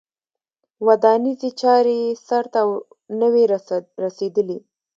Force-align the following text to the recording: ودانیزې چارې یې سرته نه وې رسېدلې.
ودانیزې 0.87 1.49
چارې 1.61 1.95
یې 2.03 2.09
سرته 2.27 2.61
نه 3.19 3.27
وې 3.33 3.43
رسېدلې. 4.03 4.59